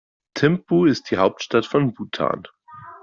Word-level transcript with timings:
Thimphu 0.33 0.85
ist 0.87 1.11
die 1.11 1.17
Hauptstadt 1.17 1.67
von 1.67 1.93
Bhutan. 1.93 2.47